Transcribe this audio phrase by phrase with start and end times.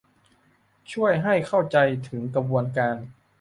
[0.91, 2.95] ช่วยให้เข้าใจถึงกระบวนการ